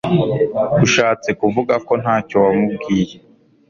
Ushatse 0.85 1.29
kuvuga 1.39 1.73
ko 1.87 1.93
ntacyo 2.01 2.35
wamubwiye 2.43 3.15